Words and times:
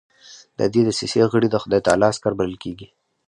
د 0.59 0.59
دې 0.73 0.81
دسیسې 0.87 1.21
غړي 1.31 1.47
د 1.51 1.55
خدای 1.63 1.81
تعالی 1.85 2.05
عسکر 2.11 2.31
بلل 2.39 2.57
کېدل. 2.63 2.89